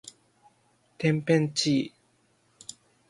[0.97, 1.93] てんぺんちい